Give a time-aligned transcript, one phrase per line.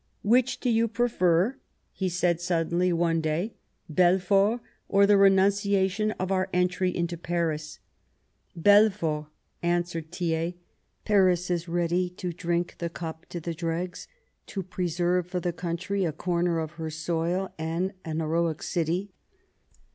[0.33, 1.57] "Which do you prefer,"
[1.91, 3.53] he said suddenly one day,"
[3.87, 7.77] Belfort or the renunciation of our entry into Paris?""
[8.71, 9.27] Belfort,"
[9.61, 10.55] answered Thiers;"
[11.05, 14.07] Paris is ready to drink the cup to the dregs
[14.47, 19.11] to preserve for the country a corner of her soil and an heroic city."